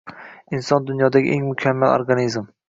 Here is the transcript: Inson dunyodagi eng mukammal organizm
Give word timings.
Inson 0.57 0.81
dunyodagi 0.87 1.29
eng 1.35 1.45
mukammal 1.51 1.95
organizm 1.99 2.43